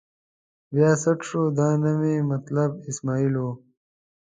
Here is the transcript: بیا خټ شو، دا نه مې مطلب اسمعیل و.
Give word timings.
بیا 0.73 0.89
خټ 1.01 1.19
شو، 1.27 1.41
دا 1.57 1.69
نه 1.83 1.91
مې 1.99 2.15
مطلب 2.31 2.71
اسمعیل 2.89 3.33
و. 3.43 3.45